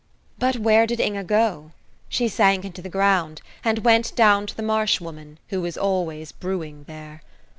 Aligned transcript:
But 0.39 0.55
where 0.57 0.87
did 0.87 0.99
Inge 0.99 1.27
go? 1.27 1.73
She 2.09 2.27
sank 2.27 2.65
into 2.65 2.81
the 2.81 2.89
ground, 2.89 3.43
and 3.63 3.85
went 3.85 4.15
down 4.15 4.47
to 4.47 4.57
the 4.57 4.63
Marsh 4.63 4.99
Woman, 4.99 5.37
who 5.49 5.63
is 5.63 5.77
always 5.77 6.31
brewing 6.31 6.85
there. 6.87 7.21